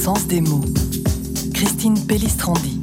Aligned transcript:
sens 0.00 0.26
des 0.26 0.40
mots. 0.40 0.64
Christine 1.52 1.98
Pellistrandi. 2.06 2.80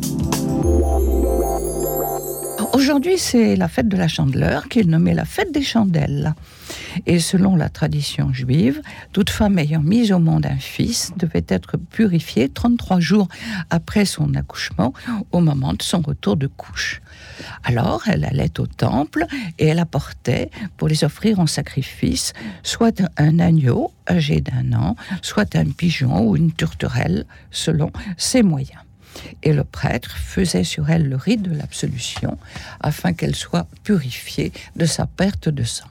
Aujourd'hui, 2.73 3.17
c'est 3.17 3.55
la 3.55 3.67
fête 3.67 3.87
de 3.87 3.97
la 3.97 4.07
chandeleur 4.07 4.67
qui 4.67 4.79
est 4.79 4.83
nommée 4.83 5.13
la 5.13 5.25
fête 5.25 5.51
des 5.51 5.63
chandelles. 5.63 6.33
Et 7.05 7.19
selon 7.19 7.55
la 7.55 7.69
tradition 7.69 8.33
juive, 8.33 8.81
toute 9.13 9.29
femme 9.29 9.57
ayant 9.57 9.81
mis 9.81 10.11
au 10.11 10.19
monde 10.19 10.45
un 10.45 10.57
fils 10.57 11.11
devait 11.17 11.45
être 11.47 11.77
purifiée 11.77 12.49
33 12.49 12.99
jours 12.99 13.27
après 13.69 14.05
son 14.05 14.33
accouchement, 14.35 14.93
au 15.31 15.39
moment 15.39 15.73
de 15.73 15.81
son 15.81 16.01
retour 16.01 16.35
de 16.37 16.47
couche. 16.47 17.01
Alors, 17.63 18.03
elle 18.07 18.25
allait 18.25 18.59
au 18.59 18.67
temple 18.67 19.25
et 19.59 19.67
elle 19.67 19.79
apportait, 19.79 20.51
pour 20.77 20.87
les 20.87 21.03
offrir 21.03 21.39
en 21.39 21.47
sacrifice, 21.47 22.33
soit 22.63 23.01
un 23.17 23.39
agneau 23.39 23.91
âgé 24.09 24.41
d'un 24.41 24.73
an, 24.73 24.95
soit 25.21 25.55
un 25.55 25.65
pigeon 25.65 26.27
ou 26.27 26.35
une 26.35 26.51
tourterelle, 26.51 27.25
selon 27.51 27.91
ses 28.17 28.43
moyens. 28.43 28.86
Et 29.43 29.53
le 29.53 29.63
prêtre 29.63 30.17
faisait 30.17 30.63
sur 30.63 30.89
elle 30.89 31.07
le 31.09 31.15
rite 31.15 31.41
de 31.41 31.55
l'absolution 31.55 32.37
afin 32.79 33.13
qu'elle 33.13 33.35
soit 33.35 33.67
purifiée 33.83 34.51
de 34.75 34.85
sa 34.85 35.05
perte 35.05 35.49
de 35.49 35.63
sang. 35.63 35.87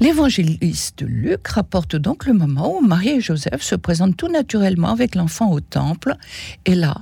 L'évangéliste 0.00 1.02
Luc 1.02 1.46
rapporte 1.46 1.94
donc 1.94 2.26
le 2.26 2.32
moment 2.32 2.76
où 2.76 2.80
Marie 2.80 3.10
et 3.10 3.20
Joseph 3.20 3.62
se 3.62 3.76
présentent 3.76 4.16
tout 4.16 4.28
naturellement 4.28 4.90
avec 4.90 5.14
l'enfant 5.14 5.52
au 5.52 5.60
temple, 5.60 6.16
et 6.64 6.74
là, 6.74 6.96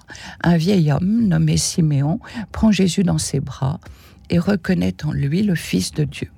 un 0.45 0.59
vieil 0.59 0.93
homme 0.93 1.27
nommé 1.27 1.57
Siméon 1.57 2.21
prend 2.52 2.71
Jésus 2.71 3.02
dans 3.02 3.19
ses 3.19 3.41
bras 3.41 3.80
et 4.29 4.38
reconnaît 4.38 4.95
en 5.05 5.12
lui 5.12 5.43
le 5.43 5.55
Fils 5.55 5.93
de 5.93 6.05
Dieu. 6.05 6.30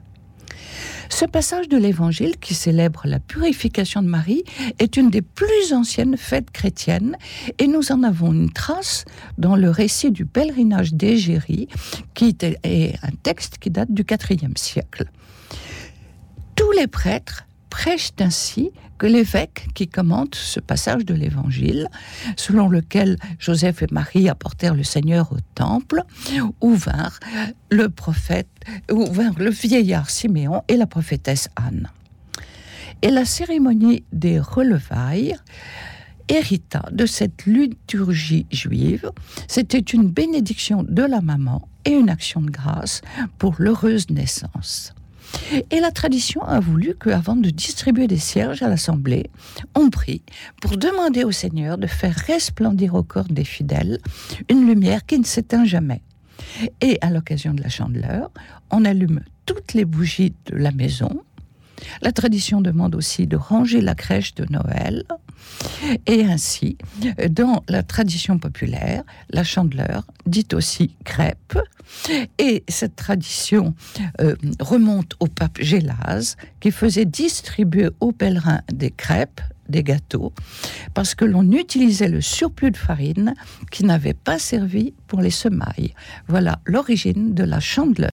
Ce 1.08 1.24
passage 1.24 1.68
de 1.68 1.76
l'Évangile 1.76 2.36
qui 2.38 2.54
célèbre 2.54 3.02
la 3.04 3.20
purification 3.20 4.02
de 4.02 4.08
Marie 4.08 4.44
est 4.78 4.96
une 4.96 5.10
des 5.10 5.22
plus 5.22 5.72
anciennes 5.72 6.16
fêtes 6.16 6.50
chrétiennes 6.50 7.16
et 7.58 7.66
nous 7.66 7.92
en 7.92 8.02
avons 8.02 8.32
une 8.32 8.52
trace 8.52 9.04
dans 9.38 9.56
le 9.56 9.70
récit 9.70 10.10
du 10.10 10.26
pèlerinage 10.26 10.94
d'Égérie 10.94 11.68
qui 12.14 12.28
est 12.28 12.44
un 12.44 13.10
texte 13.22 13.58
qui 13.58 13.70
date 13.70 13.92
du 13.92 14.04
IVe 14.30 14.56
siècle. 14.56 15.10
Tous 16.56 16.70
les 16.72 16.86
prêtres 16.86 17.46
prêchent 17.74 18.12
ainsi 18.20 18.70
que 18.98 19.06
l'évêque 19.08 19.66
qui 19.74 19.88
commente 19.88 20.36
ce 20.36 20.60
passage 20.60 21.04
de 21.04 21.12
l'Évangile, 21.12 21.88
selon 22.36 22.68
lequel 22.68 23.16
Joseph 23.40 23.82
et 23.82 23.88
Marie 23.90 24.28
apportèrent 24.28 24.76
le 24.76 24.84
Seigneur 24.84 25.32
au 25.32 25.38
temple, 25.56 26.02
où 26.60 26.76
vinrent 26.76 27.18
le 27.72 27.88
prophète, 27.88 28.48
où 28.92 29.04
vinrent 29.06 29.40
le 29.40 29.50
vieillard 29.50 30.08
Siméon 30.08 30.62
et 30.68 30.76
la 30.76 30.86
prophétesse 30.86 31.48
Anne. 31.56 31.88
Et 33.02 33.10
la 33.10 33.24
cérémonie 33.24 34.04
des 34.12 34.38
relevailles 34.38 35.34
hérita 36.28 36.84
de 36.92 37.06
cette 37.06 37.44
liturgie 37.44 38.46
juive. 38.52 39.10
C'était 39.48 39.80
une 39.80 40.08
bénédiction 40.08 40.84
de 40.84 41.02
la 41.02 41.20
maman 41.20 41.68
et 41.84 41.90
une 41.90 42.08
action 42.08 42.40
de 42.40 42.52
grâce 42.52 43.00
pour 43.36 43.56
l'heureuse 43.58 44.10
naissance. 44.10 44.94
Et 45.70 45.80
la 45.80 45.90
tradition 45.90 46.42
a 46.42 46.60
voulu 46.60 46.94
qu'avant 46.94 47.36
de 47.36 47.50
distribuer 47.50 48.06
des 48.06 48.18
cierges 48.18 48.62
à 48.62 48.68
l'Assemblée, 48.68 49.30
on 49.74 49.90
prie 49.90 50.22
pour 50.60 50.76
demander 50.76 51.24
au 51.24 51.32
Seigneur 51.32 51.78
de 51.78 51.86
faire 51.86 52.14
resplendir 52.26 52.94
au 52.94 53.02
corps 53.02 53.28
des 53.28 53.44
fidèles 53.44 53.98
une 54.48 54.66
lumière 54.66 55.04
qui 55.06 55.18
ne 55.18 55.24
s'éteint 55.24 55.64
jamais. 55.64 56.02
Et 56.80 56.98
à 57.00 57.10
l'occasion 57.10 57.54
de 57.54 57.62
la 57.62 57.68
chandeleur, 57.68 58.30
on 58.70 58.84
allume 58.84 59.20
toutes 59.46 59.74
les 59.74 59.84
bougies 59.84 60.34
de 60.46 60.56
la 60.56 60.72
maison. 60.72 61.22
La 62.02 62.12
tradition 62.12 62.60
demande 62.60 62.94
aussi 62.94 63.26
de 63.26 63.36
ranger 63.36 63.80
la 63.80 63.94
crèche 63.94 64.34
de 64.34 64.46
Noël. 64.50 65.04
Et 66.06 66.24
ainsi, 66.24 66.76
dans 67.30 67.62
la 67.68 67.82
tradition 67.82 68.38
populaire, 68.38 69.02
la 69.30 69.44
chandeleur 69.44 70.04
dit 70.26 70.48
aussi 70.52 70.94
crêpe. 71.04 71.58
Et 72.38 72.64
cette 72.68 72.96
tradition 72.96 73.74
euh, 74.20 74.34
remonte 74.60 75.14
au 75.20 75.26
pape 75.26 75.58
Gélase, 75.60 76.36
qui 76.60 76.70
faisait 76.70 77.04
distribuer 77.04 77.88
aux 78.00 78.12
pèlerins 78.12 78.62
des 78.72 78.90
crêpes, 78.90 79.40
des 79.68 79.82
gâteaux, 79.82 80.32
parce 80.92 81.14
que 81.14 81.24
l'on 81.24 81.50
utilisait 81.52 82.08
le 82.08 82.20
surplus 82.20 82.70
de 82.70 82.76
farine 82.76 83.34
qui 83.70 83.84
n'avait 83.84 84.14
pas 84.14 84.38
servi 84.38 84.92
pour 85.06 85.20
les 85.20 85.30
semailles. 85.30 85.94
Voilà 86.28 86.60
l'origine 86.66 87.34
de 87.34 87.44
la 87.44 87.60
chandeleur. 87.60 87.94